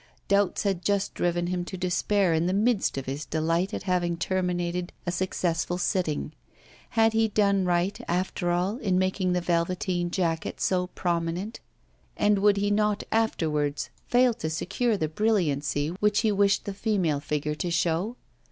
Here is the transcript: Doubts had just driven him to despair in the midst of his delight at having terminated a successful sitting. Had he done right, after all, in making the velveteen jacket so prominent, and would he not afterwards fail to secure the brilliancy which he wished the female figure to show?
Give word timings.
Doubts 0.27 0.63
had 0.63 0.81
just 0.81 1.13
driven 1.13 1.45
him 1.45 1.63
to 1.65 1.77
despair 1.77 2.33
in 2.33 2.47
the 2.47 2.53
midst 2.55 2.97
of 2.97 3.05
his 3.05 3.23
delight 3.23 3.71
at 3.71 3.83
having 3.83 4.17
terminated 4.17 4.91
a 5.05 5.11
successful 5.11 5.77
sitting. 5.77 6.31
Had 6.97 7.13
he 7.13 7.27
done 7.27 7.65
right, 7.65 8.01
after 8.07 8.49
all, 8.49 8.77
in 8.77 8.97
making 8.97 9.33
the 9.33 9.41
velveteen 9.41 10.09
jacket 10.09 10.59
so 10.59 10.87
prominent, 10.87 11.59
and 12.17 12.39
would 12.39 12.57
he 12.57 12.71
not 12.71 13.03
afterwards 13.11 13.91
fail 14.07 14.33
to 14.33 14.49
secure 14.49 14.97
the 14.97 15.07
brilliancy 15.07 15.89
which 15.89 16.21
he 16.21 16.31
wished 16.31 16.65
the 16.65 16.73
female 16.73 17.19
figure 17.19 17.53
to 17.53 17.69
show? 17.69 18.15